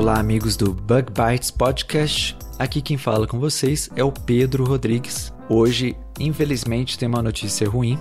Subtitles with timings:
[0.00, 2.34] Olá, amigos do Bug Bites Podcast.
[2.58, 5.30] Aqui quem fala com vocês é o Pedro Rodrigues.
[5.46, 7.98] Hoje, infelizmente, tem uma notícia ruim.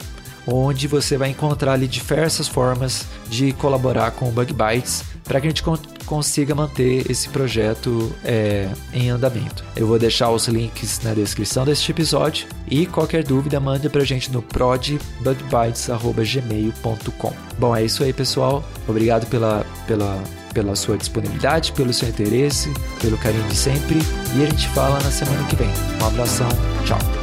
[0.47, 5.47] onde você vai encontrar ali diversas formas de colaborar com o Bug Bites para que
[5.47, 5.63] a gente
[6.05, 9.65] consiga manter esse projeto é, em andamento.
[9.75, 14.05] Eu vou deixar os links na descrição deste episódio e qualquer dúvida mande para a
[14.05, 17.33] gente no prodbugbites.gmail.com.
[17.59, 18.63] Bom, é isso aí, pessoal.
[18.87, 20.23] Obrigado pela, pela,
[20.55, 23.99] pela sua disponibilidade, pelo seu interesse, pelo carinho de sempre
[24.37, 25.69] e a gente fala na semana que vem.
[26.01, 26.47] Um abração,
[26.85, 27.16] tchau.